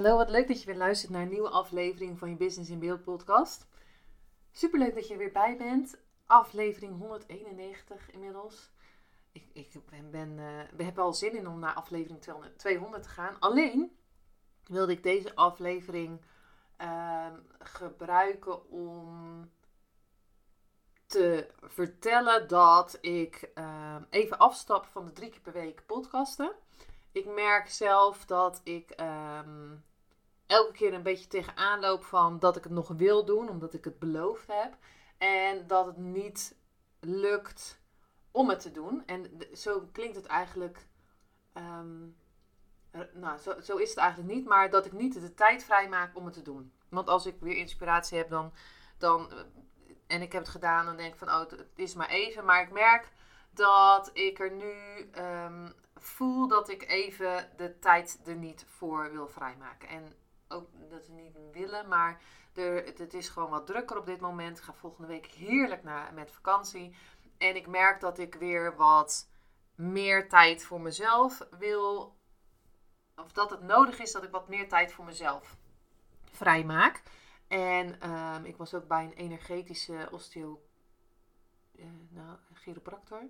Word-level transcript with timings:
Hallo, 0.00 0.16
wat 0.16 0.30
leuk 0.30 0.48
dat 0.48 0.60
je 0.60 0.66
weer 0.66 0.76
luistert 0.76 1.12
naar 1.12 1.22
een 1.22 1.28
nieuwe 1.28 1.48
aflevering 1.48 2.18
van 2.18 2.30
je 2.30 2.36
Business 2.36 2.70
in 2.70 2.78
Beeld 2.78 3.02
podcast. 3.02 3.66
Superleuk 4.50 4.94
dat 4.94 5.06
je 5.06 5.12
er 5.12 5.18
weer 5.18 5.32
bij 5.32 5.56
bent. 5.56 5.98
Aflevering 6.26 6.98
191 6.98 8.10
inmiddels. 8.10 8.70
Ik, 9.32 9.50
ik 9.52 9.86
ben, 9.90 10.10
ben, 10.10 10.30
uh, 10.38 10.60
we 10.76 10.82
hebben 10.82 11.04
al 11.04 11.12
zin 11.12 11.36
in 11.36 11.48
om 11.48 11.58
naar 11.58 11.74
aflevering 11.74 12.20
200 12.56 13.02
te 13.02 13.08
gaan. 13.08 13.36
Alleen 13.40 13.96
wilde 14.64 14.92
ik 14.92 15.02
deze 15.02 15.34
aflevering 15.34 16.20
uh, 16.80 17.26
gebruiken 17.58 18.70
om 18.70 19.50
te 21.06 21.50
vertellen 21.62 22.48
dat 22.48 22.98
ik 23.00 23.50
uh, 23.54 23.96
even 24.10 24.38
afstap 24.38 24.86
van 24.86 25.06
de 25.06 25.12
drie 25.12 25.30
keer 25.30 25.40
per 25.40 25.52
week 25.52 25.86
podcasten. 25.86 26.52
Ik 27.12 27.26
merk 27.26 27.68
zelf 27.68 28.24
dat 28.24 28.60
ik 28.64 28.90
ehm, 28.90 29.76
elke 30.50 30.72
keer 30.72 30.94
een 30.94 31.02
beetje 31.02 31.26
tegenaan 31.26 31.80
loop 31.80 32.04
van 32.04 32.38
dat 32.38 32.56
ik 32.56 32.62
het 32.64 32.72
nog 32.72 32.88
wil 32.88 33.24
doen, 33.24 33.48
omdat 33.48 33.74
ik 33.74 33.84
het 33.84 33.98
beloofd 33.98 34.46
heb. 34.46 34.76
En 35.18 35.66
dat 35.66 35.86
het 35.86 35.96
niet 35.96 36.56
lukt 37.00 37.80
om 38.30 38.48
het 38.48 38.60
te 38.60 38.70
doen. 38.70 39.02
En 39.06 39.30
zo 39.54 39.88
klinkt 39.92 40.16
het 40.16 40.26
eigenlijk. 40.26 40.86
Ehm, 41.52 42.06
nou, 43.12 43.38
zo, 43.38 43.60
zo, 43.60 43.76
is 43.76 43.88
het 43.88 43.98
eigenlijk 43.98 44.34
niet, 44.34 44.46
maar 44.46 44.70
dat 44.70 44.86
ik 44.86 44.92
niet 44.92 45.20
de 45.20 45.34
tijd 45.34 45.64
vrij 45.64 45.88
maak 45.88 46.16
om 46.16 46.24
het 46.24 46.34
te 46.34 46.42
doen. 46.42 46.72
Want 46.88 47.08
als 47.08 47.26
ik 47.26 47.36
weer 47.40 47.56
inspiratie 47.56 48.18
heb, 48.18 48.30
dan, 48.30 48.52
dan 48.98 49.32
en 50.06 50.22
ik 50.22 50.32
heb 50.32 50.42
het 50.42 50.50
gedaan, 50.50 50.86
dan 50.86 50.96
denk 50.96 51.12
ik 51.12 51.18
van, 51.18 51.28
oh, 51.28 51.38
het 51.38 51.66
is 51.74 51.94
maar 51.94 52.08
even. 52.08 52.44
Maar 52.44 52.62
ik 52.62 52.72
merk 52.72 53.12
dat 53.50 54.10
ik 54.12 54.38
er 54.38 54.52
nu 54.52 54.74
um, 55.22 55.72
voel 55.94 56.48
dat 56.48 56.68
ik 56.68 56.88
even 56.88 57.50
de 57.56 57.78
tijd 57.78 58.20
er 58.26 58.36
niet 58.36 58.64
voor 58.68 59.12
wil 59.12 59.28
vrijmaken. 59.28 59.88
En 59.88 60.14
ook 60.50 60.68
dat 60.90 61.04
ze 61.04 61.12
niet 61.12 61.36
willen, 61.52 61.88
maar 61.88 62.22
er, 62.54 62.84
het, 62.84 63.14
is 63.14 63.28
gewoon 63.28 63.50
wat 63.50 63.66
drukker 63.66 63.98
op 63.98 64.06
dit 64.06 64.20
moment. 64.20 64.58
Ik 64.58 64.64
ga 64.64 64.72
volgende 64.74 65.08
week 65.08 65.26
heerlijk 65.26 65.82
naar, 65.82 66.14
met 66.14 66.32
vakantie. 66.32 66.96
En 67.38 67.56
ik 67.56 67.66
merk 67.66 68.00
dat 68.00 68.18
ik 68.18 68.34
weer 68.34 68.76
wat 68.76 69.28
meer 69.74 70.28
tijd 70.28 70.64
voor 70.64 70.80
mezelf 70.80 71.46
wil. 71.58 72.16
Of 73.16 73.32
dat 73.32 73.50
het 73.50 73.62
nodig 73.62 73.98
is 73.98 74.12
dat 74.12 74.24
ik 74.24 74.30
wat 74.30 74.48
meer 74.48 74.68
tijd 74.68 74.92
voor 74.92 75.04
mezelf 75.04 75.56
vrijmaak. 76.30 77.02
En 77.48 78.10
um, 78.10 78.44
ik 78.44 78.56
was 78.56 78.74
ook 78.74 78.88
bij 78.88 79.04
een 79.04 79.12
energetische 79.12 80.08
osteo... 80.10 80.62
Uh, 81.72 81.84
nou, 82.08 82.36
chiropractor 82.54 83.22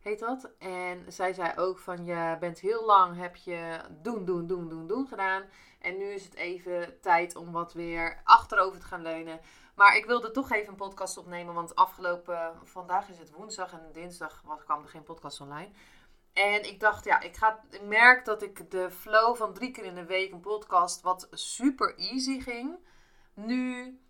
heet 0.00 0.18
dat. 0.18 0.50
En 0.58 1.12
zij 1.12 1.32
zei 1.32 1.52
ook 1.56 1.78
van 1.78 2.04
je 2.04 2.36
bent 2.40 2.58
heel 2.58 2.84
lang 2.84 3.16
heb 3.16 3.36
je 3.36 3.80
doen, 4.02 4.24
doen, 4.24 4.46
doen, 4.46 4.68
doen, 4.68 4.86
doen 4.86 5.06
gedaan. 5.06 5.42
En 5.80 5.96
nu 5.96 6.04
is 6.04 6.24
het 6.24 6.34
even 6.34 7.00
tijd 7.00 7.36
om 7.36 7.52
wat 7.52 7.72
weer 7.72 8.20
achterover 8.24 8.80
te 8.80 8.86
gaan 8.86 9.02
leunen. 9.02 9.40
Maar 9.74 9.96
ik 9.96 10.04
wilde 10.04 10.30
toch 10.30 10.50
even 10.50 10.68
een 10.68 10.76
podcast 10.76 11.16
opnemen, 11.16 11.54
want 11.54 11.74
afgelopen, 11.74 12.54
vandaag 12.64 13.08
is 13.08 13.18
het 13.18 13.30
woensdag 13.30 13.72
en 13.72 13.92
dinsdag 13.92 14.42
was, 14.44 14.64
kwam 14.64 14.82
er 14.82 14.88
geen 14.88 15.02
podcast 15.02 15.40
online. 15.40 15.70
En 16.32 16.68
ik 16.68 16.80
dacht, 16.80 17.04
ja, 17.04 17.20
ik, 17.20 17.36
ga, 17.36 17.60
ik 17.70 17.82
merk 17.82 18.24
dat 18.24 18.42
ik 18.42 18.70
de 18.70 18.90
flow 18.90 19.36
van 19.36 19.54
drie 19.54 19.70
keer 19.70 19.84
in 19.84 19.94
de 19.94 20.04
week 20.04 20.32
een 20.32 20.40
podcast, 20.40 21.00
wat 21.00 21.28
super 21.30 21.98
easy 21.98 22.40
ging, 22.40 22.78
nu 23.34 24.00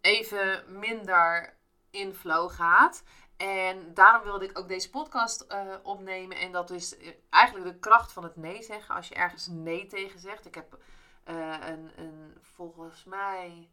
even 0.00 0.64
minder 0.78 1.56
in 1.90 2.14
flow 2.14 2.50
gaat. 2.50 3.02
En 3.36 3.94
daarom 3.94 4.22
wilde 4.22 4.44
ik 4.44 4.58
ook 4.58 4.68
deze 4.68 4.90
podcast 4.90 5.46
uh, 5.52 5.74
opnemen. 5.82 6.36
En 6.36 6.52
dat 6.52 6.70
is 6.70 6.96
eh, 6.96 7.12
eigenlijk 7.30 7.66
de 7.66 7.78
kracht 7.78 8.12
van 8.12 8.22
het 8.22 8.36
nee 8.36 8.62
zeggen. 8.62 8.94
Als 8.94 9.08
je 9.08 9.14
ergens 9.14 9.46
nee 9.46 9.86
tegen 9.86 10.20
zegt. 10.20 10.46
Ik 10.46 10.54
heb 10.54 10.78
uh, 11.28 11.56
een, 11.60 11.90
een, 11.96 12.36
volgens 12.40 13.04
mij, 13.04 13.70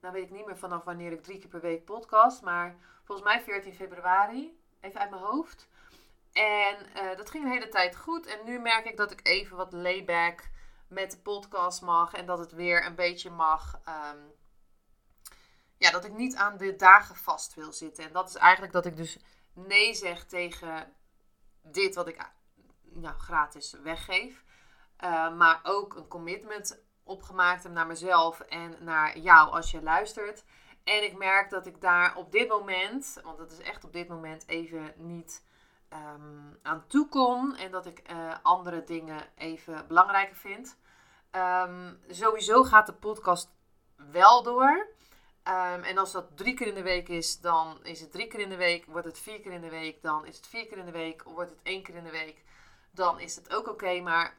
nou 0.00 0.14
weet 0.14 0.24
ik 0.24 0.30
niet 0.30 0.46
meer 0.46 0.58
vanaf 0.58 0.84
wanneer 0.84 1.12
ik 1.12 1.22
drie 1.22 1.38
keer 1.38 1.48
per 1.48 1.60
week 1.60 1.84
podcast. 1.84 2.42
Maar 2.42 2.76
volgens 3.04 3.28
mij 3.28 3.40
14 3.40 3.74
februari. 3.74 4.60
Even 4.80 5.00
uit 5.00 5.10
mijn 5.10 5.22
hoofd. 5.22 5.68
En 6.32 6.76
dat 7.16 7.30
ging 7.30 7.44
een 7.44 7.50
hele 7.50 7.68
tijd 7.68 7.96
goed. 7.96 8.26
En 8.26 8.38
nu 8.44 8.58
merk 8.58 8.86
ik 8.86 8.96
dat 8.96 9.10
ik 9.10 9.20
even 9.22 9.56
wat 9.56 9.72
layback 9.72 10.48
met 10.88 11.10
de 11.10 11.18
podcast 11.18 11.82
mag. 11.82 12.12
En 12.12 12.26
dat 12.26 12.38
het 12.38 12.52
weer 12.52 12.86
een 12.86 12.94
beetje 12.94 13.30
mag. 13.30 13.80
Um, 13.88 14.34
ja, 15.78 15.90
dat 15.90 16.04
ik 16.04 16.12
niet 16.12 16.36
aan 16.36 16.56
de 16.56 16.76
dagen 16.76 17.16
vast 17.16 17.54
wil 17.54 17.72
zitten. 17.72 18.04
En 18.04 18.12
dat 18.12 18.28
is 18.28 18.34
eigenlijk 18.34 18.72
dat 18.72 18.86
ik 18.86 18.96
dus 18.96 19.18
nee 19.52 19.94
zeg 19.94 20.24
tegen 20.24 20.92
dit 21.62 21.94
wat 21.94 22.08
ik 22.08 22.30
nou, 22.82 23.18
gratis 23.18 23.72
weggeef. 23.82 24.44
Uh, 25.04 25.36
maar 25.36 25.60
ook 25.62 25.94
een 25.94 26.08
commitment 26.08 26.80
opgemaakt 27.04 27.62
heb 27.62 27.72
naar 27.72 27.86
mezelf 27.86 28.40
en 28.40 28.76
naar 28.80 29.18
jou 29.18 29.50
als 29.50 29.70
je 29.70 29.82
luistert. 29.82 30.44
En 30.84 31.04
ik 31.04 31.16
merk 31.16 31.50
dat 31.50 31.66
ik 31.66 31.80
daar 31.80 32.16
op 32.16 32.32
dit 32.32 32.48
moment, 32.48 33.20
want 33.22 33.38
dat 33.38 33.52
is 33.52 33.60
echt 33.60 33.84
op 33.84 33.92
dit 33.92 34.08
moment 34.08 34.48
even 34.48 34.92
niet 34.96 35.44
um, 35.92 36.58
aan 36.62 36.86
toe 36.86 37.08
kon. 37.08 37.56
En 37.56 37.70
dat 37.70 37.86
ik 37.86 38.10
uh, 38.10 38.34
andere 38.42 38.84
dingen 38.84 39.28
even 39.34 39.86
belangrijker 39.86 40.36
vind. 40.36 40.78
Um, 41.32 42.00
sowieso 42.08 42.64
gaat 42.64 42.86
de 42.86 42.94
podcast 42.94 43.50
wel 43.96 44.42
door. 44.42 44.86
Um, 45.48 45.82
en 45.82 45.98
als 45.98 46.12
dat 46.12 46.36
drie 46.36 46.54
keer 46.54 46.66
in 46.66 46.74
de 46.74 46.82
week 46.82 47.08
is, 47.08 47.40
dan 47.40 47.78
is 47.82 48.00
het 48.00 48.10
drie 48.10 48.26
keer 48.26 48.40
in 48.40 48.48
de 48.48 48.56
week. 48.56 48.86
Wordt 48.86 49.06
het 49.06 49.18
vier 49.18 49.40
keer 49.40 49.52
in 49.52 49.60
de 49.60 49.70
week, 49.70 50.02
dan 50.02 50.26
is 50.26 50.36
het 50.36 50.46
vier 50.46 50.66
keer 50.66 50.78
in 50.78 50.84
de 50.84 50.90
week. 50.92 51.22
Wordt 51.22 51.50
het 51.50 51.60
één 51.62 51.82
keer 51.82 51.94
in 51.94 52.04
de 52.04 52.10
week, 52.10 52.44
dan 52.90 53.20
is 53.20 53.36
het 53.36 53.54
ook 53.54 53.68
oké. 53.68 54.00
Maar 54.00 54.36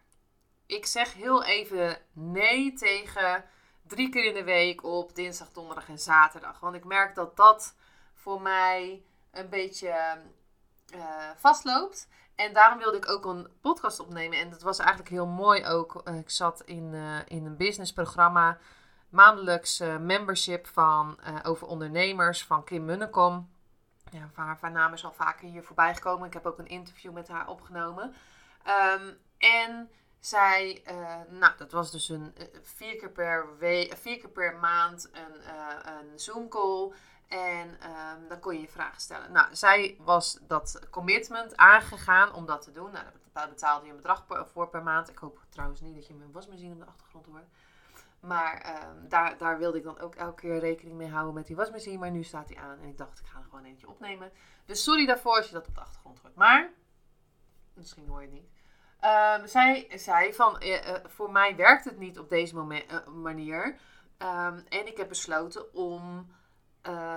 ik 0.65 0.85
zeg 0.85 1.13
heel 1.13 1.43
even 1.43 1.97
nee 2.13 2.73
tegen 2.73 3.45
drie 3.81 4.09
keer 4.09 4.25
in 4.25 4.33
de 4.33 4.43
week 4.43 4.83
op 4.83 5.15
dinsdag, 5.15 5.51
donderdag 5.51 5.89
en 5.89 5.99
zaterdag. 5.99 6.59
Want 6.59 6.75
ik 6.75 6.85
merk 6.85 7.15
dat 7.15 7.35
dat 7.35 7.75
voor 8.13 8.41
mij 8.41 9.03
een 9.31 9.49
beetje 9.49 10.21
uh, 10.95 11.29
vastloopt. 11.35 12.07
En 12.35 12.53
daarom 12.53 12.79
wilde 12.79 12.97
ik 12.97 13.09
ook 13.09 13.25
een 13.25 13.47
podcast 13.61 13.99
opnemen. 13.99 14.39
En 14.39 14.49
dat 14.49 14.61
was 14.61 14.79
eigenlijk 14.79 15.09
heel 15.09 15.25
mooi 15.25 15.65
ook. 15.65 16.01
Uh, 16.03 16.17
ik 16.17 16.29
zat 16.29 16.61
in, 16.61 16.93
uh, 16.93 17.19
in 17.27 17.45
een 17.45 17.57
businessprogramma 17.57 18.57
maandelijks 19.09 19.81
uh, 19.81 19.97
membership 19.97 20.67
van, 20.67 21.19
uh, 21.27 21.39
over 21.43 21.67
ondernemers 21.67 22.43
van 22.43 22.63
Kim 22.63 22.85
Munnekom. 22.85 23.49
Ja, 24.11 24.29
haar, 24.33 24.71
naam 24.71 24.93
is 24.93 25.05
al 25.05 25.13
vaker 25.13 25.47
hier 25.47 25.63
voorbij 25.63 25.95
gekomen. 25.95 26.27
Ik 26.27 26.33
heb 26.33 26.45
ook 26.45 26.59
een 26.59 26.67
interview 26.67 27.11
met 27.11 27.27
haar 27.27 27.47
opgenomen. 27.47 28.13
Um, 28.93 29.17
en 29.37 29.89
zij, 30.19 30.83
uh, 30.91 31.39
nou, 31.39 31.53
dat 31.57 31.71
was 31.71 31.91
dus 31.91 32.09
een 32.09 32.35
vier 32.61 32.95
keer 32.95 33.11
per, 33.11 33.57
week, 33.57 33.97
vier 33.97 34.17
keer 34.17 34.29
per 34.29 34.55
maand 34.55 35.09
een, 35.11 35.55
een 35.91 36.19
Zoom 36.19 36.47
call. 36.49 36.91
En 37.27 37.67
um, 37.67 38.27
dan 38.27 38.39
kon 38.39 38.53
je 38.53 38.61
je 38.61 38.67
vragen 38.67 39.01
stellen. 39.01 39.31
Nou, 39.31 39.55
zij 39.55 39.97
was 39.99 40.37
dat 40.41 40.79
commitment 40.89 41.57
aangegaan 41.57 42.33
om 42.33 42.45
dat 42.45 42.61
te 42.61 42.71
doen. 42.71 42.91
Nou, 42.91 43.05
daar 43.33 43.49
betaalde 43.49 43.85
je 43.85 43.91
een 43.91 43.97
bedrag 43.97 44.25
voor 44.53 44.69
per 44.69 44.83
maand. 44.83 45.09
Ik 45.09 45.17
hoop 45.17 45.39
trouwens 45.49 45.81
niet 45.81 45.95
dat 45.95 46.07
je 46.07 46.13
mijn 46.13 46.31
wasmachine 46.31 46.73
op 46.73 46.79
de 46.79 46.85
achtergrond 46.85 47.25
hoort. 47.25 47.47
Maar 48.19 48.83
um, 48.89 49.09
daar, 49.09 49.37
daar 49.37 49.57
wilde 49.57 49.77
ik 49.77 49.83
dan 49.83 49.99
ook 49.99 50.15
elke 50.15 50.41
keer 50.41 50.59
rekening 50.59 50.97
mee 50.97 51.09
houden 51.09 51.33
met 51.33 51.47
die 51.47 51.55
wasmachine. 51.55 51.97
Maar 51.97 52.11
nu 52.11 52.23
staat 52.23 52.49
hij 52.49 52.57
aan 52.57 52.79
en 52.79 52.87
ik 52.87 52.97
dacht, 52.97 53.19
ik 53.19 53.25
ga 53.25 53.37
er 53.39 53.43
gewoon 53.43 53.63
eentje 53.63 53.87
opnemen. 53.87 54.31
Dus 54.65 54.83
sorry 54.83 55.05
daarvoor 55.05 55.35
als 55.35 55.47
je 55.47 55.53
dat 55.53 55.67
op 55.67 55.75
de 55.75 55.81
achtergrond 55.81 56.19
hoort. 56.19 56.35
Maar, 56.35 56.69
misschien 57.73 58.07
hoor 58.07 58.21
je 58.21 58.27
het 58.27 58.35
niet. 58.35 58.49
Um, 59.41 59.47
zij 59.47 59.87
zei 59.89 60.33
van, 60.33 60.63
uh, 60.63 60.87
uh, 60.87 60.95
voor 61.05 61.31
mij 61.31 61.55
werkt 61.55 61.85
het 61.85 61.97
niet 61.97 62.19
op 62.19 62.29
deze 62.29 62.55
uh, 62.55 63.07
manier. 63.07 63.65
Um, 64.17 64.65
en 64.69 64.87
ik 64.87 64.97
heb 64.97 65.07
besloten 65.07 65.73
om 65.73 66.35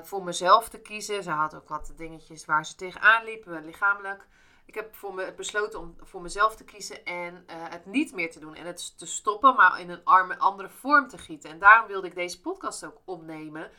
voor 0.02 0.24
mezelf 0.24 0.68
te 0.68 0.80
kiezen. 0.80 1.22
Ze 1.22 1.30
had 1.30 1.54
ook 1.54 1.68
wat 1.68 1.92
dingetjes 1.96 2.44
waar 2.44 2.66
ze 2.66 2.74
tegenaan 2.74 3.24
liepen, 3.24 3.64
lichamelijk 3.64 4.26
ik 4.70 4.76
heb 4.76 4.94
voor 4.94 5.14
me 5.14 5.32
besloten 5.36 5.80
om 5.80 5.96
voor 6.00 6.22
mezelf 6.22 6.56
te 6.56 6.64
kiezen 6.64 7.04
en 7.04 7.34
uh, 7.34 7.54
het 7.56 7.86
niet 7.86 8.12
meer 8.12 8.30
te 8.30 8.40
doen. 8.40 8.54
En 8.54 8.66
het 8.66 8.98
te 8.98 9.06
stoppen, 9.06 9.54
maar 9.54 9.80
in 9.80 9.90
een 9.90 10.04
arme, 10.04 10.38
andere 10.38 10.68
vorm 10.68 11.08
te 11.08 11.18
gieten. 11.18 11.50
En 11.50 11.58
daarom 11.58 11.88
wilde 11.88 12.06
ik 12.06 12.14
deze 12.14 12.40
podcast 12.40 12.84
ook 12.84 13.00
opnemen. 13.04 13.70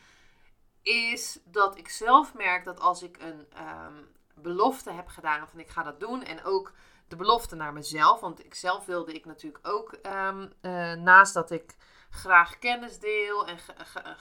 Is 0.82 1.38
dat 1.44 1.78
ik 1.78 1.88
zelf 1.88 2.34
merk 2.34 2.64
dat 2.64 2.80
als 2.80 3.02
ik 3.02 3.18
een, 3.20 3.46
um, 3.86 4.08
belofte 4.34 4.90
heb 4.90 5.08
gedaan 5.08 5.48
van 5.48 5.60
ik 5.60 5.68
ga 5.68 5.82
dat 5.82 6.00
doen. 6.00 6.22
En 6.22 6.44
ook 6.44 6.72
de 7.08 7.16
belofte 7.16 7.56
naar 7.56 7.72
mezelf. 7.72 8.20
Want 8.20 8.44
ik 8.44 8.54
zelf 8.54 8.84
wilde 8.84 9.12
ik 9.12 9.24
natuurlijk 9.24 9.68
ook, 9.68 9.92
ehm, 9.92 10.48
eh, 10.60 10.92
naast 10.92 11.34
dat 11.34 11.50
ik 11.50 11.76
graag 12.10 12.58
kennis 12.58 12.98
deel 12.98 13.46
en 13.46 13.58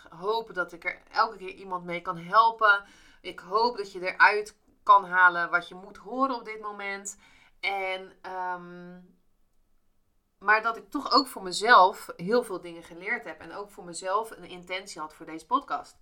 hoop 0.09 0.53
dat 0.53 0.71
ik 0.71 0.85
er 0.85 1.01
elke 1.11 1.37
keer 1.37 1.53
iemand 1.53 1.83
mee 1.83 2.01
kan 2.01 2.17
helpen. 2.17 2.83
Ik 3.21 3.39
hoop 3.39 3.77
dat 3.77 3.91
je 3.91 4.13
eruit 4.13 4.60
kan 4.83 5.05
halen 5.05 5.49
wat 5.49 5.67
je 5.67 5.75
moet 5.75 5.97
horen 5.97 6.35
op 6.35 6.45
dit 6.45 6.61
moment. 6.61 7.17
En, 7.59 8.13
ehm, 8.21 8.99
maar 10.39 10.61
dat 10.61 10.77
ik 10.77 10.89
toch 10.89 11.11
ook 11.11 11.27
voor 11.27 11.43
mezelf 11.43 12.09
heel 12.15 12.43
veel 12.43 12.61
dingen 12.61 12.83
geleerd 12.83 13.23
heb. 13.23 13.39
En 13.39 13.55
ook 13.55 13.71
voor 13.71 13.83
mezelf 13.83 14.31
een 14.31 14.45
intentie 14.45 15.01
had 15.01 15.13
voor 15.13 15.25
deze 15.25 15.45
podcast. 15.45 15.97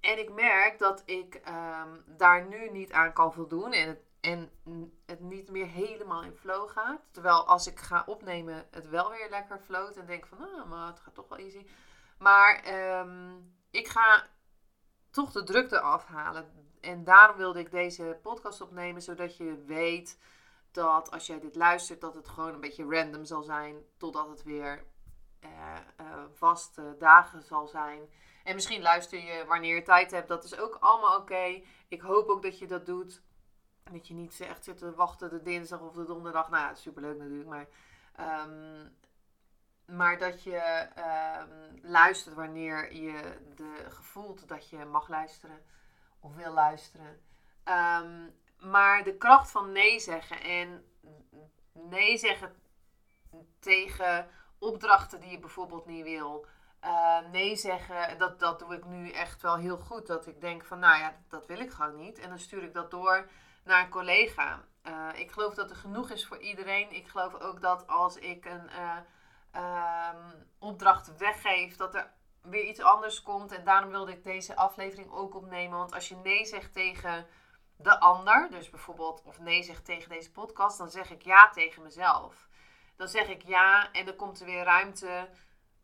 En 0.00 0.18
ik 0.18 0.32
merk 0.32 0.78
dat 0.78 1.02
ik 1.04 1.34
ehm, 1.34 2.00
daar 2.06 2.46
nu 2.46 2.70
niet 2.70 2.92
aan 2.92 3.12
kan 3.12 3.32
voldoen. 3.32 3.72
En 3.72 3.88
het, 3.88 4.02
en 4.20 4.50
het 5.06 5.20
niet 5.20 5.50
meer 5.50 5.66
helemaal 5.66 6.22
in 6.22 6.36
flow 6.36 6.70
gaat. 6.70 7.00
Terwijl 7.10 7.46
als 7.46 7.66
ik 7.66 7.78
ga 7.80 8.02
opnemen, 8.06 8.66
het 8.70 8.88
wel 8.88 9.10
weer 9.10 9.30
lekker 9.30 9.58
float. 9.58 9.96
En 9.96 10.06
denk 10.06 10.26
van, 10.26 10.38
ah, 10.38 10.70
maar 10.70 10.86
het 10.86 11.00
gaat 11.00 11.14
toch 11.14 11.28
wel 11.28 11.38
easy. 11.38 11.66
Maar 12.18 12.62
ehm, 12.62 13.36
ik 13.70 13.88
ga 13.88 14.26
toch 15.10 15.32
de 15.32 15.42
drukte 15.42 15.80
afhalen. 15.80 16.72
En 16.84 17.04
daarom 17.04 17.36
wilde 17.36 17.58
ik 17.58 17.70
deze 17.70 18.18
podcast 18.22 18.60
opnemen. 18.60 19.02
Zodat 19.02 19.36
je 19.36 19.62
weet 19.66 20.18
dat 20.72 21.10
als 21.10 21.26
jij 21.26 21.40
dit 21.40 21.56
luistert, 21.56 22.00
dat 22.00 22.14
het 22.14 22.28
gewoon 22.28 22.54
een 22.54 22.60
beetje 22.60 22.88
random 22.88 23.24
zal 23.24 23.42
zijn. 23.42 23.76
Totdat 23.96 24.28
het 24.28 24.42
weer 24.42 24.84
uh, 25.44 25.50
uh, 26.00 26.24
vaste 26.32 26.96
dagen 26.98 27.42
zal 27.42 27.66
zijn. 27.66 28.00
En 28.44 28.54
misschien 28.54 28.82
luister 28.82 29.18
je 29.18 29.44
wanneer 29.46 29.74
je 29.74 29.82
tijd 29.82 30.10
hebt. 30.10 30.28
Dat 30.28 30.44
is 30.44 30.58
ook 30.58 30.76
allemaal 30.80 31.16
oké. 31.16 31.62
Ik 31.88 32.00
hoop 32.00 32.28
ook 32.28 32.42
dat 32.42 32.58
je 32.58 32.66
dat 32.66 32.86
doet. 32.86 33.22
Dat 33.92 34.08
je 34.08 34.14
niet 34.14 34.40
echt 34.40 34.64
zit 34.64 34.78
te 34.78 34.94
wachten 34.94 35.30
de 35.30 35.42
dinsdag 35.42 35.80
of 35.80 35.94
de 35.94 36.04
donderdag. 36.04 36.50
Nou 36.50 36.62
ja, 36.62 36.74
superleuk 36.74 37.18
natuurlijk. 37.18 37.48
Maar, 37.48 37.66
um, 38.46 38.96
maar 39.96 40.18
dat 40.18 40.42
je 40.42 40.88
um, 41.38 41.80
luistert 41.82 42.34
wanneer 42.34 42.94
je 42.94 43.38
de, 43.54 43.86
gevoelt 43.88 44.48
dat 44.48 44.68
je 44.68 44.84
mag 44.84 45.08
luisteren. 45.08 45.64
Of 46.24 46.34
wil 46.34 46.52
luisteren. 46.52 47.20
Um, 47.64 48.34
maar 48.58 49.04
de 49.04 49.16
kracht 49.16 49.50
van 49.50 49.72
nee 49.72 50.00
zeggen. 50.00 50.40
En 50.40 50.84
nee 51.72 52.18
zeggen 52.18 52.54
tegen 53.60 54.28
opdrachten 54.58 55.20
die 55.20 55.30
je 55.30 55.38
bijvoorbeeld 55.38 55.86
niet 55.86 56.04
wil. 56.04 56.46
Uh, 56.84 57.18
nee 57.32 57.56
zeggen, 57.56 58.18
dat, 58.18 58.40
dat 58.40 58.58
doe 58.58 58.74
ik 58.74 58.84
nu 58.84 59.10
echt 59.10 59.42
wel 59.42 59.56
heel 59.56 59.78
goed. 59.78 60.06
Dat 60.06 60.26
ik 60.26 60.40
denk 60.40 60.64
van, 60.64 60.78
nou 60.78 60.98
ja, 60.98 61.16
dat 61.28 61.46
wil 61.46 61.58
ik 61.58 61.70
gewoon 61.70 61.96
niet. 61.96 62.18
En 62.18 62.28
dan 62.28 62.38
stuur 62.38 62.62
ik 62.62 62.74
dat 62.74 62.90
door 62.90 63.28
naar 63.64 63.82
een 63.82 63.90
collega. 63.90 64.64
Uh, 64.82 65.08
ik 65.14 65.30
geloof 65.30 65.54
dat 65.54 65.70
er 65.70 65.76
genoeg 65.76 66.10
is 66.10 66.26
voor 66.26 66.38
iedereen. 66.38 66.92
Ik 66.92 67.08
geloof 67.08 67.34
ook 67.34 67.60
dat 67.60 67.86
als 67.86 68.16
ik 68.16 68.44
een 68.44 68.70
uh, 68.70 68.96
um, 70.12 70.46
opdracht 70.58 71.16
weggeef, 71.16 71.76
dat 71.76 71.94
er 71.94 72.12
weer 72.44 72.64
iets 72.64 72.80
anders 72.80 73.22
komt. 73.22 73.52
En 73.52 73.64
daarom 73.64 73.90
wilde 73.90 74.12
ik 74.12 74.24
deze 74.24 74.56
aflevering 74.56 75.12
ook 75.12 75.34
opnemen. 75.34 75.78
Want 75.78 75.94
als 75.94 76.08
je 76.08 76.16
nee 76.16 76.44
zegt 76.44 76.72
tegen 76.72 77.26
de 77.76 78.00
ander, 78.00 78.48
dus 78.50 78.70
bijvoorbeeld, 78.70 79.22
of 79.24 79.38
nee 79.38 79.62
zegt 79.62 79.84
tegen 79.84 80.08
deze 80.08 80.32
podcast, 80.32 80.78
dan 80.78 80.90
zeg 80.90 81.10
ik 81.10 81.22
ja 81.22 81.50
tegen 81.50 81.82
mezelf. 81.82 82.48
Dan 82.96 83.08
zeg 83.08 83.28
ik 83.28 83.42
ja 83.42 83.92
en 83.92 84.04
dan 84.04 84.16
komt 84.16 84.40
er 84.40 84.46
weer 84.46 84.64
ruimte 84.64 85.28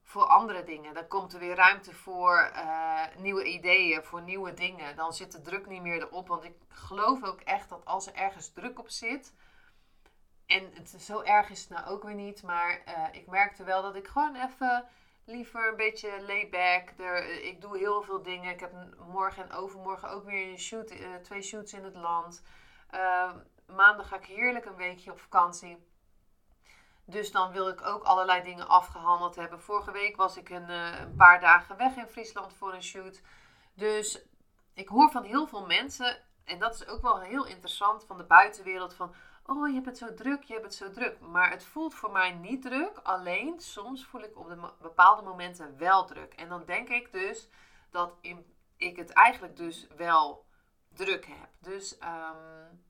voor 0.02 0.24
andere 0.24 0.64
dingen. 0.64 0.94
Dan 0.94 1.08
komt 1.08 1.32
er 1.32 1.38
weer 1.38 1.54
ruimte 1.54 1.94
voor 1.94 2.50
uh, 2.54 3.02
nieuwe 3.16 3.44
ideeën, 3.44 4.04
voor 4.04 4.22
nieuwe 4.22 4.54
dingen. 4.54 4.96
Dan 4.96 5.12
zit 5.12 5.32
de 5.32 5.40
druk 5.40 5.66
niet 5.66 5.82
meer 5.82 6.02
erop. 6.02 6.28
Want 6.28 6.44
ik 6.44 6.54
geloof 6.68 7.24
ook 7.24 7.40
echt 7.40 7.68
dat 7.68 7.84
als 7.84 8.06
er 8.06 8.14
ergens 8.14 8.52
druk 8.52 8.78
op 8.78 8.88
zit. 8.88 9.34
En 10.46 10.70
het, 10.74 10.88
zo 10.88 11.20
erg 11.20 11.50
is 11.50 11.60
het 11.60 11.68
nou 11.68 11.86
ook 11.86 12.02
weer 12.02 12.14
niet. 12.14 12.42
Maar 12.42 12.82
uh, 12.88 13.04
ik 13.12 13.26
merkte 13.26 13.64
wel 13.64 13.82
dat 13.82 13.94
ik 13.94 14.08
gewoon 14.08 14.36
even 14.36 14.88
liever 15.24 15.68
een 15.68 15.76
beetje 15.76 16.22
layback. 16.26 16.90
Ik 17.42 17.60
doe 17.60 17.78
heel 17.78 18.02
veel 18.02 18.22
dingen. 18.22 18.52
Ik 18.52 18.60
heb 18.60 18.72
morgen 19.12 19.42
en 19.42 19.52
overmorgen 19.52 20.10
ook 20.10 20.24
weer 20.24 20.50
een 20.50 20.58
shoot, 20.58 20.90
uh, 20.90 21.14
twee 21.22 21.42
shoots 21.42 21.72
in 21.72 21.84
het 21.84 21.94
land. 21.96 22.42
maandag 23.66 24.08
ga 24.08 24.16
ik 24.16 24.24
heerlijk 24.24 24.64
een 24.64 24.76
weekje 24.76 25.10
op 25.10 25.20
vakantie. 25.20 25.88
Dus 27.10 27.30
dan 27.30 27.52
wil 27.52 27.68
ik 27.68 27.86
ook 27.86 28.02
allerlei 28.02 28.42
dingen 28.42 28.68
afgehandeld 28.68 29.36
hebben. 29.36 29.60
Vorige 29.60 29.90
week 29.90 30.16
was 30.16 30.36
ik 30.36 30.48
een, 30.48 30.70
uh, 30.70 31.00
een, 31.00 31.14
paar 31.16 31.40
dagen 31.40 31.76
weg 31.76 31.96
in 31.96 32.06
Friesland 32.06 32.52
voor 32.52 32.74
een 32.74 32.82
shoot. 32.82 33.20
Dus 33.74 34.22
ik 34.74 34.88
hoor 34.88 35.10
van 35.10 35.22
heel 35.22 35.46
veel 35.46 35.66
mensen, 35.66 36.16
en 36.44 36.58
dat 36.58 36.74
is 36.74 36.86
ook 36.86 37.02
wel 37.02 37.20
heel 37.20 37.46
interessant 37.46 38.04
van 38.04 38.16
de 38.16 38.24
buitenwereld, 38.24 38.94
van 38.94 39.14
oh 39.46 39.68
je 39.68 39.74
hebt 39.74 39.86
het 39.86 39.98
zo 39.98 40.14
druk, 40.14 40.42
je 40.42 40.52
hebt 40.52 40.64
het 40.64 40.74
zo 40.74 40.90
druk. 40.90 41.20
Maar 41.20 41.50
het 41.50 41.64
voelt 41.64 41.94
voor 41.94 42.10
mij 42.10 42.30
niet 42.30 42.62
druk, 42.62 42.98
alleen 43.02 43.60
soms 43.60 44.04
voel 44.04 44.22
ik 44.22 44.38
op 44.38 44.48
de 44.48 44.72
bepaalde 44.80 45.22
momenten 45.22 45.78
wel 45.78 46.04
druk. 46.04 46.34
En 46.34 46.48
dan 46.48 46.64
denk 46.64 46.88
ik 46.88 47.12
dus 47.12 47.48
dat 47.90 48.12
ik 48.76 48.96
het 48.96 49.10
eigenlijk 49.10 49.56
dus 49.56 49.86
wel 49.96 50.46
druk 50.88 51.26
heb. 51.26 51.48
Dus 51.58 51.98
um, 52.02 52.88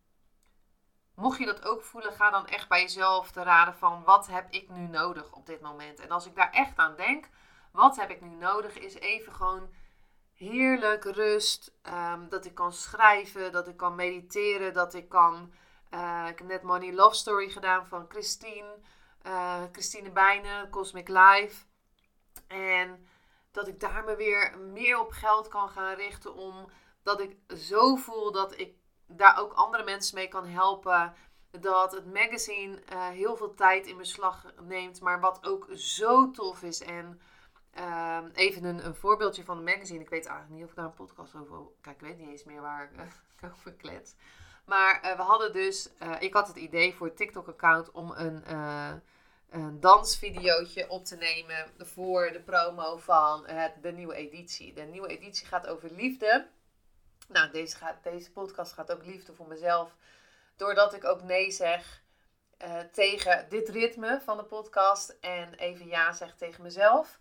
Mocht 1.21 1.39
je 1.39 1.47
dat 1.47 1.65
ook 1.65 1.83
voelen, 1.83 2.13
ga 2.13 2.31
dan 2.31 2.47
echt 2.47 2.69
bij 2.69 2.81
jezelf 2.81 3.31
te 3.31 3.43
raden 3.43 3.75
van 3.75 4.03
wat 4.05 4.27
heb 4.27 4.47
ik 4.51 4.71
nu 4.71 4.87
nodig 4.87 5.33
op 5.33 5.47
dit 5.47 5.61
moment. 5.61 6.01
En 6.01 6.11
als 6.11 6.27
ik 6.27 6.35
daar 6.35 6.51
echt 6.51 6.77
aan 6.77 6.97
denk, 6.97 7.29
wat 7.73 7.97
heb 7.97 8.11
ik 8.11 8.21
nu 8.21 8.29
nodig, 8.29 8.79
is 8.79 8.95
even 8.95 9.33
gewoon 9.33 9.71
heerlijk 10.35 11.05
rust. 11.05 11.73
Um, 11.83 12.29
dat 12.29 12.45
ik 12.45 12.55
kan 12.55 12.73
schrijven, 12.73 13.53
dat 13.53 13.69
ik 13.69 13.77
kan 13.77 13.95
mediteren, 13.95 14.73
dat 14.73 14.95
ik 14.95 15.09
kan... 15.09 15.53
Uh, 15.95 16.27
ik 16.29 16.39
heb 16.39 16.47
net 16.47 16.63
Money 16.63 16.93
Love 16.93 17.15
Story 17.15 17.49
gedaan 17.49 17.87
van 17.87 18.07
Christine. 18.09 18.79
Uh, 19.27 19.63
Christine 19.73 20.11
Bijnen, 20.11 20.71
Cosmic 20.71 21.09
Life. 21.09 21.65
En 22.47 23.07
dat 23.51 23.69
ik 23.69 23.81
daar 23.81 24.05
me 24.05 24.17
weer 24.17 24.59
meer 24.59 25.01
op 25.01 25.11
geld 25.11 25.49
kan 25.49 25.69
gaan 25.69 25.95
richten. 25.95 26.35
Omdat 26.35 27.21
ik 27.21 27.37
zo 27.57 27.97
voel 27.97 28.33
dat 28.33 28.59
ik 28.59 28.75
daar 29.07 29.39
ook 29.39 29.53
andere 29.53 29.85
mensen 29.85 30.15
mee 30.15 30.29
kan 30.29 30.47
helpen. 30.47 31.15
Dat 31.51 31.93
het 31.93 32.13
magazine 32.13 32.83
uh, 32.93 33.09
heel 33.09 33.37
veel 33.37 33.55
tijd 33.55 33.87
in 33.87 33.97
beslag 33.97 34.45
neemt, 34.63 35.01
maar 35.01 35.21
wat 35.21 35.47
ook 35.47 35.67
zo 35.75 36.31
tof 36.31 36.63
is. 36.63 36.81
En 36.81 37.21
uh, 37.79 38.19
even 38.33 38.65
een, 38.65 38.87
een, 38.87 38.95
voorbeeldje 38.95 39.45
van 39.45 39.57
de 39.57 39.73
magazine. 39.73 40.01
Ik 40.01 40.09
weet 40.09 40.27
eigenlijk 40.27 40.57
niet 40.57 40.65
of 40.65 40.71
ik 40.71 40.77
daar 40.77 40.85
een 40.85 41.07
podcast 41.07 41.35
over. 41.35 41.59
Kijk, 41.81 41.97
ik 41.97 42.07
weet 42.07 42.19
niet 42.19 42.29
eens 42.29 42.45
meer 42.45 42.61
waar 42.61 42.91
ik 42.93 43.01
over 43.53 43.73
klets. 43.73 44.15
Maar 44.71 45.05
uh, 45.05 45.17
we 45.17 45.23
hadden 45.23 45.53
dus. 45.53 45.89
Uh, 46.03 46.17
ik 46.19 46.35
had 46.35 46.47
het 46.47 46.57
idee 46.57 46.95
voor 46.95 47.07
het 47.07 47.17
TikTok-account 47.17 47.91
om 47.91 48.11
een, 48.11 48.43
een 49.51 49.81
dansvideootje 49.81 50.89
op 50.89 51.05
te 51.05 51.17
nemen 51.17 51.67
voor 51.79 52.33
de 52.33 52.41
promo 52.41 52.97
van 52.97 53.47
de 53.81 53.93
nieuwe 53.93 54.15
editie. 54.15 54.73
De 54.73 54.83
nieuwe 54.83 55.09
editie 55.09 55.47
gaat 55.47 55.67
over 55.67 55.91
liefde. 55.93 56.47
Nou, 57.29 57.51
deze, 57.51 57.77
gaat, 57.77 58.03
deze 58.03 58.33
podcast 58.33 58.73
gaat 58.73 58.93
ook 58.93 59.05
liefde 59.05 59.35
voor 59.35 59.49
mezelf. 59.49 59.97
Doordat 60.57 60.95
ik 60.95 61.05
ook 61.05 61.23
nee 61.23 61.51
zeg 61.51 62.03
uh, 62.63 62.79
tegen 62.93 63.47
dit 63.49 63.69
ritme 63.69 64.21
van 64.25 64.37
de 64.37 64.45
podcast. 64.45 65.17
En 65.21 65.55
even 65.55 65.87
ja 65.87 66.13
zeg 66.13 66.37
tegen 66.37 66.63
mezelf. 66.63 67.20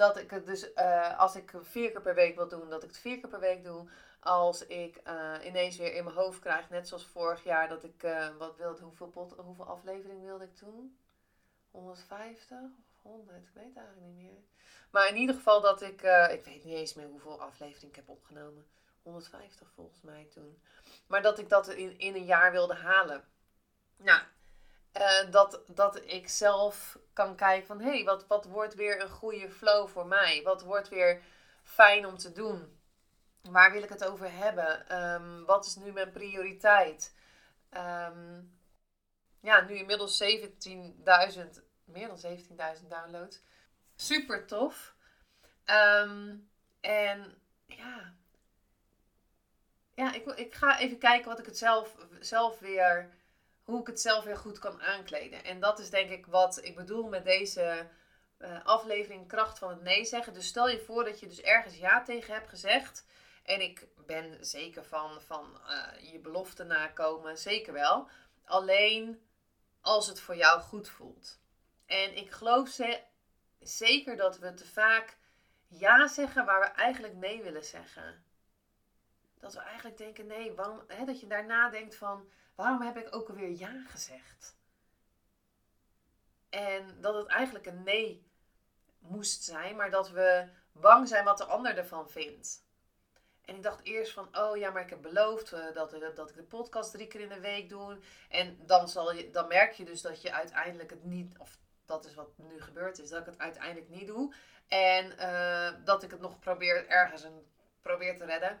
Dat 0.00 0.16
ik 0.16 0.30
het 0.30 0.46
dus, 0.46 0.72
uh, 0.74 1.18
als 1.18 1.36
ik 1.36 1.52
vier 1.60 1.90
keer 1.90 2.00
per 2.00 2.14
week 2.14 2.36
wil 2.36 2.48
doen, 2.48 2.70
dat 2.70 2.82
ik 2.82 2.88
het 2.88 2.98
vier 2.98 3.20
keer 3.20 3.28
per 3.28 3.40
week 3.40 3.64
doe. 3.64 3.88
Als 4.20 4.66
ik 4.66 5.00
uh, 5.06 5.34
ineens 5.44 5.76
weer 5.76 5.94
in 5.94 6.04
mijn 6.04 6.16
hoofd 6.16 6.38
krijg, 6.38 6.70
net 6.70 6.88
zoals 6.88 7.06
vorig 7.06 7.44
jaar, 7.44 7.68
dat 7.68 7.84
ik, 7.84 8.06
wat 8.38 8.56
wilde, 8.56 8.82
hoeveel, 8.82 9.06
pot, 9.08 9.32
hoeveel 9.36 9.66
afleveringen 9.66 10.24
wilde 10.24 10.44
ik 10.44 10.56
toen? 10.56 10.98
150 11.70 12.58
of 12.58 13.02
100, 13.02 13.36
ik 13.36 13.50
weet 13.52 13.76
eigenlijk 13.76 14.06
niet 14.06 14.16
meer. 14.16 14.42
Maar 14.90 15.08
in 15.08 15.16
ieder 15.16 15.34
geval 15.34 15.60
dat 15.60 15.82
ik, 15.82 16.02
ik 16.30 16.44
weet 16.44 16.64
niet 16.64 16.74
eens 16.74 16.94
meer 16.94 17.06
hoeveel 17.06 17.40
afleveringen 17.40 17.88
ik 17.88 17.96
heb 17.96 18.08
opgenomen. 18.08 18.66
150 19.02 19.70
volgens 19.74 20.00
mij 20.00 20.28
toen. 20.34 20.62
Maar 21.06 21.22
dat 21.22 21.38
ik 21.38 21.48
dat 21.48 21.68
in, 21.68 21.98
in 21.98 22.14
een 22.14 22.24
jaar 22.24 22.52
wilde 22.52 22.74
halen. 22.74 23.24
Nou, 23.96 24.22
uh, 24.96 25.30
dat, 25.30 25.60
dat 25.66 26.00
ik 26.04 26.28
zelf 26.28 26.98
kan 27.12 27.36
kijken 27.36 27.66
van... 27.66 27.80
hé, 27.80 27.90
hey, 27.90 28.04
wat, 28.04 28.26
wat 28.26 28.44
wordt 28.44 28.74
weer 28.74 29.00
een 29.00 29.08
goede 29.08 29.50
flow 29.50 29.88
voor 29.88 30.06
mij? 30.06 30.42
Wat 30.42 30.62
wordt 30.62 30.88
weer 30.88 31.22
fijn 31.62 32.06
om 32.06 32.16
te 32.16 32.32
doen? 32.32 32.78
Waar 33.42 33.72
wil 33.72 33.82
ik 33.82 33.88
het 33.88 34.04
over 34.04 34.32
hebben? 34.32 35.02
Um, 35.02 35.44
wat 35.44 35.66
is 35.66 35.76
nu 35.76 35.92
mijn 35.92 36.10
prioriteit? 36.10 37.14
Um, 37.70 38.58
ja, 39.40 39.60
nu 39.60 39.74
inmiddels 39.74 40.22
17.000, 40.22 40.28
meer 41.84 42.08
dan 42.08 42.20
17.000 42.80 42.86
downloads. 42.88 43.42
Super 43.96 44.46
tof. 44.46 44.94
Um, 45.66 46.50
en 46.80 47.42
ja, 47.66 48.14
ja, 49.94 50.12
ik, 50.12 50.26
ik 50.26 50.54
ga 50.54 50.78
even 50.78 50.98
kijken 50.98 51.28
wat 51.28 51.38
ik 51.38 51.46
het 51.46 51.58
zelf, 51.58 51.96
zelf 52.20 52.58
weer, 52.58 53.10
hoe 53.70 53.80
ik 53.80 53.86
het 53.86 54.00
zelf 54.00 54.24
weer 54.24 54.36
goed 54.36 54.58
kan 54.58 54.82
aankleden. 54.82 55.44
En 55.44 55.60
dat 55.60 55.78
is 55.78 55.90
denk 55.90 56.10
ik 56.10 56.26
wat 56.26 56.64
ik 56.64 56.76
bedoel 56.76 57.08
met 57.08 57.24
deze 57.24 57.88
uh, 58.38 58.64
aflevering 58.64 59.28
Kracht 59.28 59.58
van 59.58 59.68
het 59.68 59.82
Nee 59.82 60.04
zeggen. 60.04 60.34
Dus 60.34 60.46
stel 60.46 60.68
je 60.68 60.80
voor 60.80 61.04
dat 61.04 61.20
je 61.20 61.26
dus 61.26 61.40
ergens 61.40 61.76
ja 61.76 62.02
tegen 62.02 62.34
hebt 62.34 62.48
gezegd. 62.48 63.06
En 63.42 63.60
ik 63.60 63.86
ben 64.06 64.46
zeker 64.46 64.84
van, 64.84 65.20
van 65.20 65.60
uh, 65.66 66.12
je 66.12 66.18
belofte 66.18 66.64
nakomen, 66.64 67.38
zeker 67.38 67.72
wel. 67.72 68.08
Alleen 68.44 69.28
als 69.80 70.06
het 70.06 70.20
voor 70.20 70.36
jou 70.36 70.60
goed 70.60 70.88
voelt. 70.88 71.40
En 71.86 72.16
ik 72.16 72.30
geloof 72.30 72.68
ze 72.68 73.00
zeker 73.60 74.16
dat 74.16 74.38
we 74.38 74.54
te 74.54 74.66
vaak 74.66 75.16
ja 75.66 76.08
zeggen 76.08 76.44
waar 76.44 76.60
we 76.60 76.66
eigenlijk 76.66 77.14
nee 77.14 77.42
willen 77.42 77.64
zeggen. 77.64 78.24
Dat 79.38 79.54
we 79.54 79.60
eigenlijk 79.60 79.98
denken, 79.98 80.26
nee, 80.26 80.52
waarom, 80.54 80.82
hè, 80.86 81.04
dat 81.04 81.20
je 81.20 81.26
daarna 81.26 81.70
denkt 81.70 81.94
van, 81.94 82.30
waarom 82.60 82.82
heb 82.82 82.96
ik 82.96 83.14
ook 83.14 83.28
alweer 83.28 83.50
ja 83.50 83.84
gezegd? 83.86 84.56
En 86.48 87.00
dat 87.00 87.14
het 87.14 87.26
eigenlijk 87.26 87.66
een 87.66 87.82
nee 87.82 88.26
moest 88.98 89.44
zijn, 89.44 89.76
maar 89.76 89.90
dat 89.90 90.10
we 90.10 90.48
bang 90.72 91.08
zijn 91.08 91.24
wat 91.24 91.38
de 91.38 91.44
ander 91.44 91.78
ervan 91.78 92.10
vindt. 92.10 92.64
En 93.44 93.56
ik 93.56 93.62
dacht 93.62 93.84
eerst 93.84 94.12
van, 94.12 94.38
oh 94.38 94.56
ja, 94.56 94.70
maar 94.70 94.82
ik 94.82 94.90
heb 94.90 95.02
beloofd 95.02 95.52
uh, 95.52 95.74
dat, 95.74 95.90
dat 96.14 96.30
ik 96.30 96.36
de 96.36 96.42
podcast 96.42 96.90
drie 96.90 97.06
keer 97.06 97.20
in 97.20 97.28
de 97.28 97.40
week 97.40 97.68
doe. 97.68 97.98
En 98.28 98.58
dan, 98.66 98.88
zal 98.88 99.12
je, 99.12 99.30
dan 99.30 99.48
merk 99.48 99.72
je 99.72 99.84
dus 99.84 100.02
dat 100.02 100.22
je 100.22 100.32
uiteindelijk 100.32 100.90
het 100.90 101.04
niet, 101.04 101.38
of 101.38 101.58
dat 101.84 102.04
is 102.04 102.14
wat 102.14 102.38
nu 102.38 102.60
gebeurd 102.60 102.98
is, 102.98 103.08
dat 103.08 103.20
ik 103.20 103.26
het 103.26 103.38
uiteindelijk 103.38 103.88
niet 103.88 104.06
doe. 104.06 104.34
En 104.68 105.12
uh, 105.18 105.84
dat 105.84 106.02
ik 106.02 106.10
het 106.10 106.20
nog 106.20 106.38
probeer 106.38 106.88
ergens 106.88 107.22
een, 107.22 107.46
probeer 107.82 108.16
te 108.16 108.24
redden. 108.24 108.60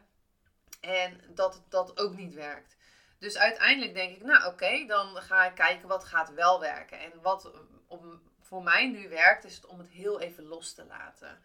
En 0.80 1.20
dat 1.28 1.62
dat 1.68 2.00
ook 2.00 2.16
niet 2.16 2.34
werkt. 2.34 2.76
Dus 3.20 3.38
uiteindelijk 3.38 3.94
denk 3.94 4.16
ik, 4.16 4.22
nou 4.22 4.46
oké, 4.46 4.86
dan 4.86 5.16
ga 5.16 5.46
ik 5.46 5.54
kijken 5.54 5.88
wat 5.88 6.04
gaat 6.04 6.34
wel 6.34 6.60
werken. 6.60 6.98
En 6.98 7.12
wat 7.22 7.50
om, 7.86 8.22
voor 8.40 8.62
mij 8.62 8.88
nu 8.88 9.08
werkt, 9.08 9.44
is 9.44 9.54
het 9.54 9.66
om 9.66 9.78
het 9.78 9.88
heel 9.88 10.20
even 10.20 10.44
los 10.44 10.74
te 10.74 10.84
laten. 10.84 11.38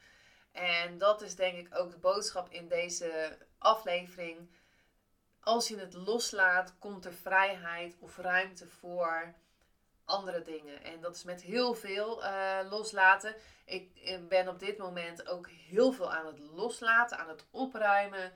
En 0.52 0.98
dat 0.98 1.22
is 1.22 1.36
denk 1.36 1.58
ik 1.58 1.78
ook 1.78 1.92
de 1.92 1.98
boodschap 1.98 2.50
in 2.50 2.68
deze 2.68 3.38
aflevering. 3.58 4.50
Als 5.40 5.68
je 5.68 5.78
het 5.78 5.94
loslaat, 5.94 6.74
komt 6.80 7.06
er 7.06 7.14
vrijheid 7.14 7.96
of 8.00 8.18
ruimte 8.18 8.68
voor 8.68 9.34
andere 10.06 10.42
dingen. 10.42 10.84
En 10.84 11.02
dat 11.02 11.16
is 11.16 11.24
met 11.24 11.42
heel 11.42 11.74
veel 11.74 12.24
uh, 12.24 12.60
loslaten. 12.70 13.36
Ik 13.66 14.20
ben 14.28 14.48
op 14.48 14.60
dit 14.60 14.78
moment 14.78 15.28
ook 15.28 15.50
heel 15.50 15.92
veel 15.92 16.14
aan 16.14 16.26
het 16.26 16.40
loslaten, 16.40 17.18
aan 17.18 17.30
het 17.30 17.46
opruimen. 17.52 18.34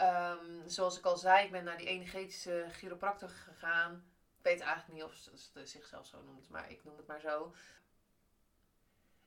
Um, 0.00 0.68
zoals 0.68 0.98
ik 0.98 1.04
al 1.04 1.16
zei, 1.16 1.44
ik 1.44 1.50
ben 1.50 1.64
naar 1.64 1.78
die 1.78 1.86
energetische 1.86 2.66
chiropractor 2.70 3.28
gegaan. 3.28 3.94
Ik 4.38 4.42
weet 4.42 4.60
eigenlijk 4.60 4.92
niet 4.92 5.02
of 5.02 5.14
ze 5.14 5.66
zichzelf 5.66 6.06
zo 6.06 6.22
noemt, 6.22 6.48
maar 6.48 6.70
ik 6.70 6.84
noem 6.84 6.96
het 6.96 7.06
maar 7.06 7.20
zo. 7.20 7.54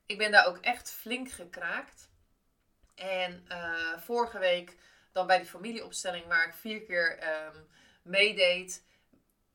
Ik 0.06 0.18
ben 0.18 0.30
daar 0.30 0.46
ook 0.46 0.58
echt 0.58 0.90
flink 0.90 1.30
gekraakt. 1.30 2.10
En 2.94 3.44
uh, 3.48 3.98
vorige 3.98 4.38
week 4.38 4.76
dan 5.12 5.26
bij 5.26 5.38
die 5.38 5.48
familieopstelling 5.48 6.26
waar 6.26 6.46
ik 6.46 6.54
vier 6.54 6.82
keer 6.82 7.18
um, 7.46 7.68
meedeed. 8.02 8.84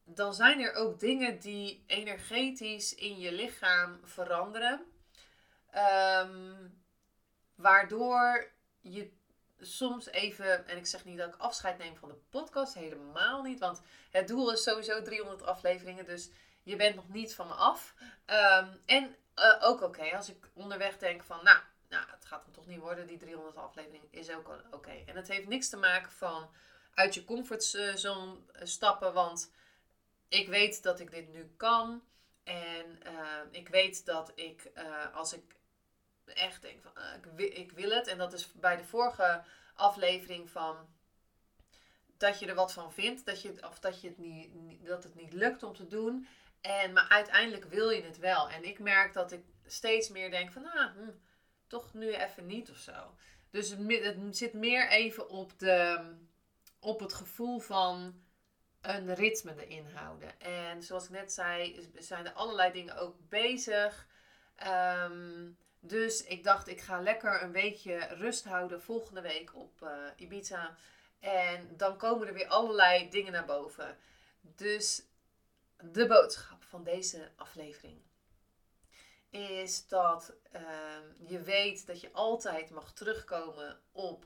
Dan 0.04 0.34
zijn 0.34 0.60
er 0.60 0.74
ook 0.74 1.00
dingen 1.00 1.40
die 1.40 1.84
energetisch 1.88 2.96
in 2.96 3.20
je 3.20 3.32
lichaam 3.32 4.00
veranderen. 4.04 4.86
Um, 5.76 6.84
waardoor 7.56 8.52
je 8.82 9.12
soms 9.66 10.10
even, 10.10 10.68
en 10.68 10.78
ik 10.78 10.86
zeg 10.86 11.06
niet 11.06 11.18
dat 11.18 11.34
ik 11.34 11.40
afscheid 11.40 11.78
neem 11.78 11.96
van 11.96 12.10
de 12.10 12.18
podcast, 12.30 12.74
helemaal 12.74 13.42
niet. 13.42 13.60
Want 13.60 13.82
het 14.12 14.28
doel 14.28 14.52
is 14.52 14.64
sowieso 14.64 15.02
300 15.02 15.44
afleveringen, 15.44 16.06
dus 16.06 16.30
je 16.64 16.76
bent 16.76 16.96
nog 16.96 17.10
niet 17.10 17.36
van 17.36 17.48
me 17.48 17.54
af. 17.54 17.94
Um, 18.26 18.82
en 18.86 19.16
uh, 19.36 19.56
ook 19.60 19.82
oké, 19.82 20.16
als 20.16 20.30
ik 20.30 20.50
onderweg 20.54 20.98
denk 20.98 21.24
van, 21.24 21.40
nou, 21.44 21.60
nou, 21.90 22.06
het 22.10 22.26
gaat 22.26 22.44
hem 22.44 22.54
toch 22.54 22.68
niet 22.68 22.80
worden, 22.80 23.08
die 23.08 23.18
300 23.18 23.56
afleveringen 23.56 24.08
is 24.12 24.30
ook 24.30 24.50
oké. 24.72 25.04
En 25.06 25.16
het 25.16 25.28
heeft 25.28 25.48
niks 25.48 25.70
te 25.70 25.78
maken 25.78 26.12
van 26.12 26.50
uit 26.94 27.14
je 27.14 27.26
comfortzone 27.26 28.38
stappen, 28.54 29.14
want 29.14 29.52
ik 30.28 30.48
weet 30.48 30.84
dat 30.84 31.00
ik 31.00 31.12
dit 31.12 31.34
nu 31.34 31.54
kan. 31.58 32.04
En 32.44 33.00
uh, 33.06 33.40
ik 33.52 33.68
weet 33.68 34.06
dat 34.06 34.32
ik, 34.36 34.72
uh, 34.76 35.16
als 35.16 35.34
ik 35.34 35.56
echt 36.27 36.62
denk 36.62 36.82
van, 36.82 36.91
uh, 36.98 37.15
ik, 37.15 37.25
wil, 37.36 37.60
ik 37.62 37.72
wil 37.72 37.89
het. 37.89 38.08
En 38.08 38.17
dat 38.17 38.34
is 38.34 38.51
bij 38.51 38.77
de 38.77 38.84
vorige 38.84 39.44
aflevering 39.74 40.50
van 40.50 40.88
dat 42.17 42.39
je 42.39 42.46
er 42.46 42.55
wat 42.55 42.74
van 42.74 42.94
vindt, 42.94 43.25
dat, 43.25 43.41
je, 43.41 43.67
of 43.70 43.79
dat, 43.79 44.01
je 44.01 44.08
het 44.08 44.17
niet, 44.17 44.86
dat 44.86 45.03
het 45.03 45.15
niet 45.15 45.34
lukt 45.34 45.63
om 45.63 45.75
te 45.75 45.88
doen. 45.88 46.27
En, 46.62 46.94
maar 46.94 47.10
uiteindelijk 47.10 47.65
wil 47.65 47.89
je 47.89 48.03
het 48.03 48.17
wel. 48.17 48.50
En 48.50 48.63
ik 48.63 48.79
merk 48.79 49.13
dat 49.13 49.32
ik 49.32 49.44
steeds 49.65 50.10
meer 50.10 50.32
denk 50.32 50.51
van, 50.51 50.65
ah, 50.65 50.96
hm, 50.96 51.12
toch 51.67 51.94
nu 51.94 52.13
even 52.13 52.46
niet 52.46 52.70
of 52.70 52.77
zo. 52.77 53.15
Dus 53.50 53.70
het, 53.70 54.38
zit 54.38 54.53
meer 54.53 54.89
even 54.89 55.29
op, 55.29 55.60
de, 55.60 56.12
op 56.79 57.00
het 57.00 57.13
gevoel 57.13 57.60
van 57.60 58.24
een 58.82 59.13
ritme 59.13 59.65
erin 59.65 59.88
houden. 59.94 60.39
En 60.39 60.84
zoals 60.84 61.03
ik 61.03 61.10
net 61.10 61.34
zei, 61.34 61.89
zijn 61.96 62.25
er 62.25 62.34
allerlei 62.34 62.72
dingen 62.72 62.98
ook 62.98 63.15
bezig. 63.29 64.08
Um, 64.67 65.58
dus 65.88 66.24
ik 66.24 66.44
dacht, 66.44 66.68
ik 66.68 66.82
ga 66.82 67.01
lekker 67.01 67.42
een 67.42 67.51
weekje 67.51 67.98
rust 67.98 68.46
houden 68.46 68.82
volgende 68.82 69.22
week 69.22 69.56
op 69.56 69.82
uh, 69.82 69.89
Ibiza. 70.15 70.75
En 71.20 71.77
dan 71.77 71.98
komen 71.98 72.27
er 72.27 72.34
weer 72.34 72.48
allerlei 72.48 73.10
dingen 73.10 73.32
naar 73.32 73.46
boven. 73.46 73.98
Dus 74.42 75.04
de 75.82 76.08
boodschap 76.08 76.63
van 76.63 76.84
deze 76.84 77.32
aflevering 77.36 78.01
is 79.30 79.88
dat 79.88 80.34
uh, 80.56 80.62
je 81.30 81.42
weet 81.42 81.88
dat 81.88 82.01
je 82.01 82.12
altijd 82.12 82.70
mag 82.70 82.94
terugkomen 82.94 83.80
op 83.92 84.25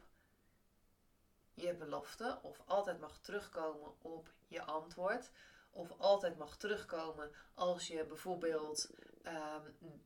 je 1.54 1.74
belofte. 1.74 2.40
Of 2.42 2.62
altijd 2.66 3.00
mag 3.00 3.20
terugkomen 3.20 4.02
op 4.02 4.30
je 4.48 4.62
antwoord. 4.62 5.32
Of 5.72 5.92
altijd 5.98 6.38
mag 6.38 6.58
terugkomen 6.58 7.32
als 7.54 7.88
je 7.88 8.06
bijvoorbeeld 8.06 8.90
um, 9.24 10.04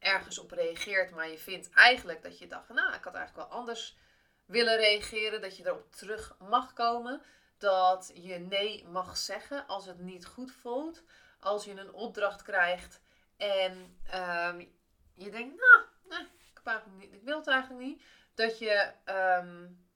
ergens 0.00 0.38
op 0.38 0.50
reageert, 0.50 1.10
maar 1.10 1.28
je 1.28 1.38
vindt 1.38 1.70
eigenlijk 1.70 2.22
dat 2.22 2.38
je 2.38 2.46
dacht, 2.46 2.68
nou, 2.68 2.94
ik 2.94 3.04
had 3.04 3.14
eigenlijk 3.14 3.48
wel 3.48 3.58
anders 3.58 3.96
willen 4.44 4.76
reageren, 4.76 5.40
dat 5.40 5.56
je 5.56 5.66
erop 5.66 5.92
terug 5.92 6.36
mag 6.38 6.72
komen, 6.72 7.22
dat 7.58 8.10
je 8.14 8.38
nee 8.38 8.84
mag 8.86 9.16
zeggen 9.16 9.66
als 9.66 9.86
het 9.86 9.98
niet 9.98 10.26
goed 10.26 10.52
voelt, 10.52 11.02
als 11.40 11.64
je 11.64 11.70
een 11.70 11.92
opdracht 11.92 12.42
krijgt 12.42 13.00
en 13.36 13.98
um, 14.14 14.72
je 15.14 15.30
denkt, 15.30 15.60
nou, 15.60 16.26
ik, 16.54 16.82
niet, 16.96 17.22
wil 17.22 17.38
het 17.38 17.46
eigenlijk 17.46 17.86
niet, 17.86 18.02
dat 18.34 18.58
je, 18.58 18.92
um, 19.04 19.86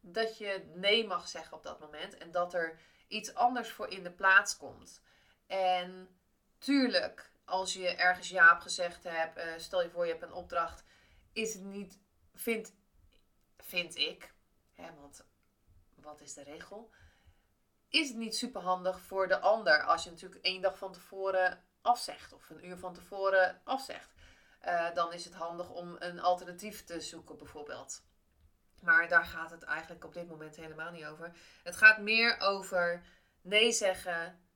dat 0.00 0.38
je 0.38 0.72
nee 0.74 1.06
mag 1.06 1.28
zeggen 1.28 1.56
op 1.56 1.62
dat 1.62 1.80
moment 1.80 2.16
en 2.16 2.30
dat 2.30 2.54
er 2.54 2.78
iets 3.08 3.34
anders 3.34 3.68
voor 3.70 3.88
in 3.88 4.02
de 4.02 4.10
plaats 4.10 4.56
komt. 4.56 5.02
En 5.46 6.18
tuurlijk, 6.58 7.30
als 7.48 7.72
je 7.72 7.88
ergens 7.88 8.28
ja 8.28 8.52
op 8.52 8.60
gezegd 8.60 9.04
hebt, 9.04 9.38
uh, 9.38 9.44
stel 9.56 9.82
je 9.82 9.90
voor 9.90 10.04
je 10.04 10.10
hebt 10.10 10.24
een 10.24 10.32
opdracht, 10.32 10.84
is 11.32 11.54
het 11.54 11.62
niet, 11.62 11.98
vind, 12.34 12.74
vind 13.56 13.96
ik, 13.96 14.34
hè, 14.74 14.94
want 14.94 15.24
wat 15.94 16.20
is 16.20 16.34
de 16.34 16.42
regel? 16.42 16.90
Is 17.88 18.08
het 18.08 18.16
niet 18.16 18.36
super 18.36 18.60
handig 18.60 19.00
voor 19.00 19.28
de 19.28 19.38
ander 19.38 19.82
als 19.82 20.04
je 20.04 20.10
natuurlijk 20.10 20.44
één 20.44 20.62
dag 20.62 20.78
van 20.78 20.92
tevoren 20.92 21.64
afzegt 21.80 22.32
of 22.32 22.50
een 22.50 22.66
uur 22.66 22.78
van 22.78 22.94
tevoren 22.94 23.60
afzegt? 23.64 24.10
Uh, 24.66 24.94
dan 24.94 25.12
is 25.12 25.24
het 25.24 25.34
handig 25.34 25.70
om 25.70 25.96
een 25.98 26.20
alternatief 26.20 26.84
te 26.84 27.00
zoeken, 27.00 27.36
bijvoorbeeld. 27.36 28.02
Maar 28.80 29.08
daar 29.08 29.24
gaat 29.24 29.50
het 29.50 29.62
eigenlijk 29.62 30.04
op 30.04 30.14
dit 30.14 30.28
moment 30.28 30.56
helemaal 30.56 30.90
niet 30.90 31.04
over. 31.04 31.36
Het 31.62 31.76
gaat 31.76 31.98
meer 31.98 32.40
over 32.40 33.02
nee 33.40 33.72
zeggen 33.72 34.47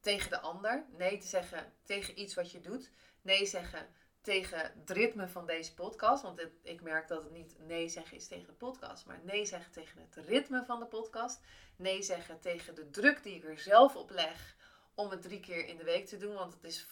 tegen 0.00 0.30
de 0.30 0.40
ander. 0.40 0.86
Nee 0.90 1.18
te 1.18 1.26
zeggen 1.26 1.72
tegen 1.84 2.20
iets 2.20 2.34
wat 2.34 2.50
je 2.50 2.60
doet. 2.60 2.90
Nee 3.22 3.46
zeggen 3.46 3.86
tegen 4.22 4.58
het 4.58 4.90
ritme 4.90 5.28
van 5.28 5.46
deze 5.46 5.74
podcast. 5.74 6.22
Want 6.22 6.46
ik 6.62 6.82
merk 6.82 7.08
dat 7.08 7.22
het 7.22 7.32
niet 7.32 7.56
nee 7.58 7.88
zeggen 7.88 8.16
is 8.16 8.28
tegen 8.28 8.46
de 8.46 8.52
podcast. 8.52 9.06
Maar 9.06 9.20
nee 9.22 9.44
zeggen 9.44 9.72
tegen 9.72 10.00
het 10.00 10.26
ritme 10.26 10.64
van 10.64 10.78
de 10.78 10.86
podcast. 10.86 11.40
Nee 11.76 12.02
zeggen 12.02 12.40
tegen 12.40 12.74
de 12.74 12.90
druk 12.90 13.22
die 13.22 13.34
ik 13.34 13.44
er 13.44 13.58
zelf 13.58 13.96
op 13.96 14.10
leg 14.10 14.56
om 14.94 15.10
het 15.10 15.22
drie 15.22 15.40
keer 15.40 15.66
in 15.66 15.76
de 15.76 15.84
week 15.84 16.06
te 16.06 16.16
doen. 16.16 16.34
Want 16.34 16.52
het 16.52 16.64
is 16.64 16.86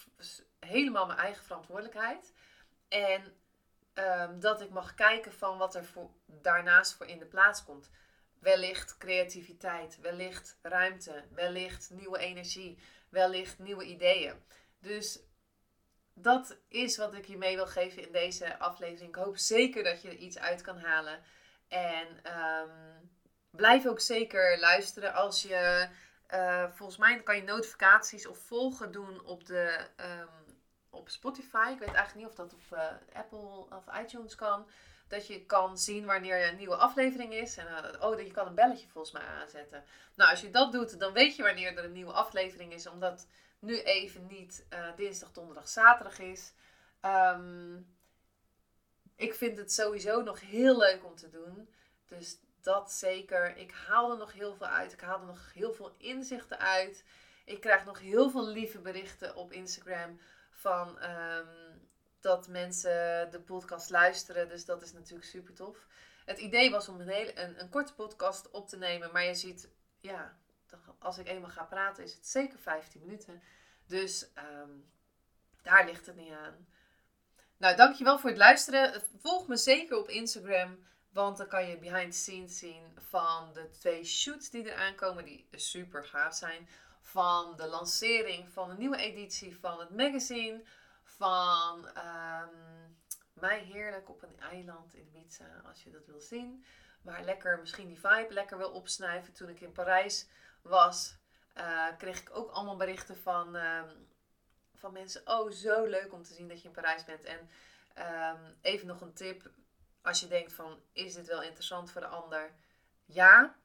helemaal 0.58 1.06
mijn 1.06 1.18
eigen 1.18 1.44
verantwoordelijkheid. 1.44 2.32
En 2.88 3.22
um, 3.94 4.40
dat 4.40 4.60
ik 4.60 4.70
mag 4.70 4.94
kijken 4.94 5.32
van 5.32 5.58
wat 5.58 5.74
er 5.74 5.84
daarnaast 6.26 6.94
voor 6.94 7.06
in 7.06 7.18
de 7.18 7.26
plaats 7.26 7.64
komt. 7.64 7.90
Wellicht 8.38 8.96
creativiteit, 8.96 10.00
wellicht 10.00 10.58
ruimte, 10.62 11.24
wellicht 11.30 11.90
nieuwe 11.90 12.18
energie, 12.18 12.78
wellicht 13.10 13.58
nieuwe 13.58 13.84
ideeën. 13.84 14.34
Dus 14.80 15.18
dat 16.14 16.56
is 16.68 16.96
wat 16.96 17.14
ik 17.14 17.26
je 17.26 17.36
mee 17.36 17.56
wil 17.56 17.66
geven 17.66 18.02
in 18.02 18.12
deze 18.12 18.58
aflevering. 18.58 19.08
Ik 19.08 19.22
hoop 19.22 19.36
zeker 19.36 19.84
dat 19.84 20.02
je 20.02 20.08
er 20.08 20.16
iets 20.16 20.38
uit 20.38 20.62
kan 20.62 20.78
halen. 20.78 21.22
En 21.68 22.22
ehm, 22.22 22.98
blijf 23.50 23.86
ook 23.86 24.00
zeker 24.00 24.58
luisteren 24.58 25.14
als 25.14 25.42
je. 25.42 25.88
Uh, 26.34 26.70
volgens 26.70 26.98
mij 26.98 27.22
kan 27.22 27.36
je 27.36 27.42
notificaties 27.42 28.26
of 28.26 28.38
volgen 28.38 28.92
doen 28.92 29.24
op 29.24 29.46
de, 29.46 29.86
um, 30.00 30.56
op 30.90 31.08
Spotify. 31.08 31.70
Ik 31.72 31.78
weet 31.78 31.94
eigenlijk 31.94 32.14
niet 32.14 32.26
of 32.26 32.34
dat 32.34 32.52
op 32.52 32.78
eh, 32.78 33.18
Apple 33.20 33.66
of 33.76 33.84
iTunes 34.02 34.34
kan. 34.34 34.68
Dat 35.08 35.26
je 35.26 35.44
kan 35.46 35.78
zien 35.78 36.04
wanneer 36.04 36.48
een 36.48 36.56
nieuwe 36.56 36.76
aflevering 36.76 37.34
is. 37.34 37.56
En 37.56 37.66
uh, 37.66 38.02
oh, 38.02 38.20
je 38.20 38.30
kan 38.30 38.46
een 38.46 38.54
belletje 38.54 38.88
volgens 38.88 39.12
mij 39.12 39.22
aanzetten. 39.22 39.84
Nou, 40.14 40.30
als 40.30 40.40
je 40.40 40.50
dat 40.50 40.72
doet, 40.72 40.98
dan 40.98 41.12
weet 41.12 41.36
je 41.36 41.42
wanneer 41.42 41.76
er 41.76 41.84
een 41.84 41.92
nieuwe 41.92 42.12
aflevering 42.12 42.72
is. 42.72 42.86
Omdat 42.86 43.26
nu 43.58 43.80
even 43.80 44.26
niet 44.26 44.66
uh, 44.72 44.96
dinsdag, 44.96 45.32
donderdag, 45.32 45.68
zaterdag 45.68 46.18
is. 46.18 46.52
Um, 47.02 47.96
ik 49.16 49.34
vind 49.34 49.58
het 49.58 49.72
sowieso 49.72 50.22
nog 50.22 50.40
heel 50.40 50.78
leuk 50.78 51.04
om 51.04 51.16
te 51.16 51.28
doen. 51.28 51.74
Dus 52.06 52.38
dat 52.62 52.92
zeker. 52.92 53.56
Ik 53.56 53.72
haal 53.86 54.10
er 54.10 54.18
nog 54.18 54.32
heel 54.32 54.54
veel 54.54 54.66
uit. 54.66 54.92
Ik 54.92 55.00
haal 55.00 55.20
er 55.20 55.26
nog 55.26 55.52
heel 55.52 55.72
veel 55.72 55.94
inzichten 55.98 56.58
uit. 56.58 57.04
Ik 57.44 57.60
krijg 57.60 57.84
nog 57.84 57.98
heel 57.98 58.30
veel 58.30 58.46
lieve 58.46 58.78
berichten 58.78 59.36
op 59.36 59.52
Instagram 59.52 60.20
van 60.50 61.02
um, 61.02 61.67
dat 62.20 62.48
mensen 62.48 63.30
de 63.30 63.40
podcast 63.40 63.90
luisteren. 63.90 64.48
Dus 64.48 64.64
dat 64.64 64.82
is 64.82 64.92
natuurlijk 64.92 65.28
super 65.28 65.54
tof. 65.54 65.86
Het 66.24 66.38
idee 66.38 66.70
was 66.70 66.88
om 66.88 67.00
een, 67.00 67.08
hele, 67.08 67.40
een, 67.40 67.60
een 67.60 67.68
korte 67.68 67.94
podcast 67.94 68.50
op 68.50 68.68
te 68.68 68.76
nemen. 68.76 69.12
Maar 69.12 69.24
je 69.24 69.34
ziet, 69.34 69.68
ja, 70.00 70.38
als 70.98 71.18
ik 71.18 71.28
eenmaal 71.28 71.50
ga 71.50 71.64
praten 71.64 72.04
is 72.04 72.14
het 72.14 72.26
zeker 72.26 72.58
15 72.58 73.00
minuten. 73.00 73.42
Dus 73.86 74.30
um, 74.62 74.90
daar 75.62 75.84
ligt 75.84 76.06
het 76.06 76.16
niet 76.16 76.32
aan. 76.32 76.66
Nou, 77.56 77.76
dankjewel 77.76 78.18
voor 78.18 78.30
het 78.30 78.38
luisteren. 78.38 79.02
Volg 79.16 79.48
me 79.48 79.56
zeker 79.56 79.98
op 79.98 80.08
Instagram. 80.08 80.86
Want 81.12 81.36
dan 81.36 81.46
kan 81.46 81.68
je 81.68 81.78
behind 81.78 82.12
the 82.12 82.18
scenes 82.18 82.58
zien 82.58 82.98
van 83.08 83.52
de 83.52 83.70
twee 83.70 84.04
shoots 84.04 84.50
die 84.50 84.70
er 84.70 84.76
aankomen. 84.76 85.24
Die 85.24 85.48
super 85.50 86.04
gaaf 86.04 86.34
zijn. 86.34 86.68
Van 87.00 87.56
de 87.56 87.66
lancering 87.66 88.52
van 88.52 88.70
een 88.70 88.78
nieuwe 88.78 88.96
editie 88.96 89.58
van 89.58 89.80
het 89.80 89.90
magazine. 89.90 90.62
Van 91.18 91.86
um, 91.86 92.96
mij 93.32 93.58
heerlijk 93.58 94.08
op 94.08 94.22
een 94.22 94.40
eiland 94.40 94.94
in 94.94 95.06
Ibiza. 95.14 95.62
Als 95.64 95.82
je 95.82 95.90
dat 95.90 96.06
wil 96.06 96.20
zien. 96.20 96.64
Maar 97.02 97.22
lekker 97.22 97.58
misschien 97.58 97.88
die 97.88 98.00
vibe 98.00 98.32
lekker 98.32 98.58
wil 98.58 98.70
opsnuiven. 98.70 99.32
Toen 99.32 99.48
ik 99.48 99.60
in 99.60 99.72
Parijs 99.72 100.28
was. 100.62 101.16
Uh, 101.56 101.86
kreeg 101.98 102.20
ik 102.20 102.30
ook 102.36 102.50
allemaal 102.50 102.76
berichten 102.76 103.16
van... 103.16 103.54
Um, 103.56 104.08
van 104.74 104.92
mensen, 104.92 105.22
oh 105.24 105.50
zo 105.50 105.84
leuk 105.84 106.12
om 106.12 106.22
te 106.22 106.34
zien 106.34 106.48
dat 106.48 106.62
je 106.62 106.68
in 106.68 106.74
Parijs 106.74 107.04
bent. 107.04 107.24
En 107.24 107.50
um, 107.96 108.56
even 108.60 108.86
nog 108.86 109.00
een 109.00 109.12
tip, 109.12 109.50
als 110.02 110.20
je 110.20 110.26
denkt 110.26 110.52
van, 110.52 110.82
is 110.92 111.14
dit 111.14 111.26
wel 111.26 111.42
interessant 111.42 111.90
voor 111.90 112.00
de 112.00 112.06
ander? 112.06 112.54
Ja, 113.04 113.56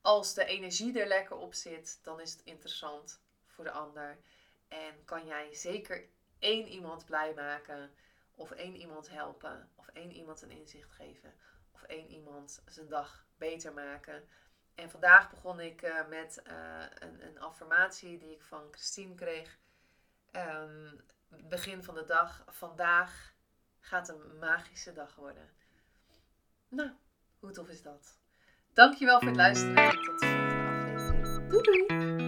als 0.00 0.34
de 0.34 0.44
energie 0.44 1.00
er 1.00 1.06
lekker 1.06 1.36
op 1.36 1.54
zit, 1.54 1.98
dan 2.02 2.20
is 2.20 2.32
het 2.32 2.42
interessant 2.42 3.20
voor 3.46 3.64
de 3.64 3.70
ander. 3.70 4.18
En 4.68 5.04
kan 5.04 5.26
jij 5.26 5.54
zeker 5.54 6.08
één 6.38 6.66
iemand 6.66 7.04
blij 7.04 7.34
maken, 7.34 7.90
of 8.34 8.50
één 8.50 8.76
iemand 8.76 9.10
helpen, 9.10 9.68
of 9.74 9.88
één 9.88 10.10
iemand 10.12 10.42
een 10.42 10.50
inzicht 10.50 10.92
geven, 10.92 11.34
of 11.70 11.82
één 11.82 12.06
iemand 12.06 12.62
zijn 12.66 12.88
dag 12.88 13.26
beter 13.36 13.72
maken. 13.72 14.28
En 14.74 14.90
vandaag 14.90 15.30
begon 15.30 15.60
ik 15.60 15.82
uh, 15.82 16.08
met 16.08 16.42
uh, 16.46 16.84
een, 16.98 17.26
een 17.26 17.40
affirmatie 17.40 18.18
die 18.18 18.34
ik 18.34 18.42
van 18.42 18.68
Christine 18.70 19.14
kreeg. 19.14 19.58
Um, 20.32 21.00
begin 21.28 21.82
van 21.84 21.94
de 21.94 22.04
dag. 22.04 22.44
Vandaag 22.46 23.34
gaat 23.80 24.08
een 24.08 24.38
magische 24.38 24.92
dag 24.92 25.14
worden. 25.14 25.50
Nou, 26.68 26.90
hoe 27.38 27.50
tof 27.50 27.68
is 27.68 27.82
dat? 27.82 28.18
Dankjewel 28.72 29.18
voor 29.18 29.28
het 29.28 29.36
luisteren 29.36 29.76
en 29.76 30.02
tot 30.02 30.20
de 30.20 30.26
volgende 30.26 30.68
aflevering. 30.68 31.48
Doei 31.48 31.86
doei! 31.86 32.27